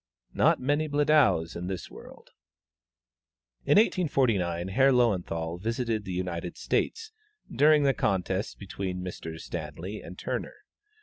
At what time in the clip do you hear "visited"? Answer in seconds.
5.61-6.05